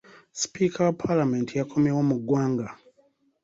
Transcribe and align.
Sipiika 0.39 0.79
wa 0.85 0.93
paalamenti 0.99 1.53
yakomyewo 1.57 2.01
mu 2.09 2.15
ggwanga. 2.21 2.67